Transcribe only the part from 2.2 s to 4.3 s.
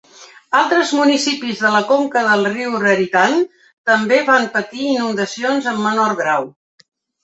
del riu Raritan també